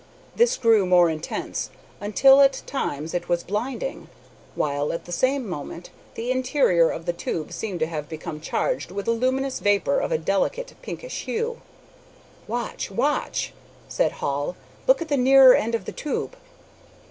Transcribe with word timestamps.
This 0.35 0.57
grew 0.57 0.87
more 0.87 1.11
intense, 1.11 1.69
until, 1.99 2.41
at 2.41 2.63
times, 2.65 3.13
it 3.13 3.29
was 3.29 3.43
blinding, 3.43 4.09
while, 4.55 4.91
at 4.91 5.05
the 5.05 5.11
same 5.11 5.47
moment, 5.47 5.91
the 6.15 6.31
interior 6.31 6.89
of 6.89 7.05
the 7.05 7.13
tube 7.13 7.51
seemed 7.53 7.79
to 7.81 7.85
have 7.85 8.09
become 8.09 8.41
charged 8.41 8.89
with 8.89 9.07
a 9.07 9.11
luminous 9.11 9.59
vapor 9.59 9.99
of 9.99 10.11
a 10.11 10.17
delicate 10.17 10.73
pinkish 10.81 11.25
hue. 11.25 11.61
"Watch! 12.47 12.89
Watch!" 12.89 13.53
said 13.87 14.13
Hall. 14.13 14.55
"Look 14.87 15.03
at 15.03 15.07
the 15.07 15.17
nearer 15.17 15.53
end 15.53 15.75
of 15.75 15.85
the 15.85 15.91
tube!" 15.91 16.35